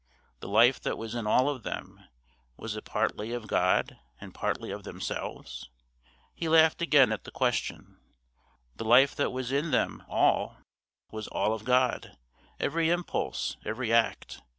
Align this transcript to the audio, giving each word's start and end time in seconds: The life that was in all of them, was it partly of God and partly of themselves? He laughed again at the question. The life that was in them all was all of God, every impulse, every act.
The 0.39 0.47
life 0.47 0.81
that 0.81 0.97
was 0.97 1.13
in 1.13 1.27
all 1.27 1.47
of 1.47 1.61
them, 1.61 2.03
was 2.57 2.75
it 2.75 2.85
partly 2.85 3.33
of 3.33 3.45
God 3.45 3.99
and 4.19 4.33
partly 4.33 4.71
of 4.71 4.81
themselves? 4.83 5.69
He 6.33 6.49
laughed 6.49 6.81
again 6.81 7.11
at 7.11 7.23
the 7.23 7.29
question. 7.29 7.99
The 8.75 8.83
life 8.85 9.15
that 9.15 9.31
was 9.31 9.51
in 9.51 9.69
them 9.69 10.01
all 10.09 10.57
was 11.11 11.27
all 11.27 11.53
of 11.53 11.65
God, 11.65 12.17
every 12.59 12.89
impulse, 12.89 13.57
every 13.63 13.93
act. 13.93 14.41